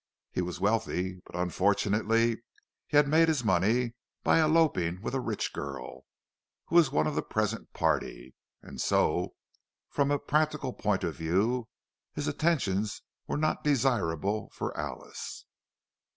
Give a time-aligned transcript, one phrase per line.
[0.31, 2.41] He was wealthy, but unfortunately
[2.87, 3.93] he had made his money
[4.23, 6.05] by eloping with a rich girl
[6.65, 8.33] (who was one of the present party),
[8.63, 9.35] and so,
[9.91, 11.67] from a practical point of view,
[12.15, 15.45] his attentions were not desirable for Alice.